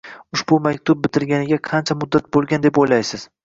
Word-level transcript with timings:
Ushbu 0.37 0.57
maktub 0.67 1.03
bitilganiga 1.03 1.61
qancha 1.69 1.99
muddat 2.03 2.29
bo‘lgan 2.39 2.69
deb 2.69 2.85
o‘ylaysiz? 2.87 3.33